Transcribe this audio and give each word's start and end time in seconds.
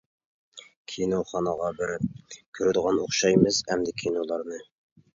كىنوخانىغا 0.93 1.69
بېرىپ 1.83 2.09
كۆرىدىغان 2.59 3.05
ئوخشايمىز 3.05 3.63
ئەمدى 3.71 3.99
كىنولارنى. 4.05 4.65